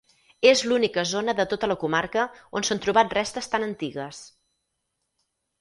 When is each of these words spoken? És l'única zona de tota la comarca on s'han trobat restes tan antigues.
És 0.51 0.61
l'única 0.71 1.03
zona 1.11 1.35
de 1.41 1.45
tota 1.51 1.69
la 1.71 1.77
comarca 1.83 2.25
on 2.61 2.67
s'han 2.71 2.83
trobat 2.87 3.15
restes 3.19 3.53
tan 3.53 3.67
antigues. 3.71 4.27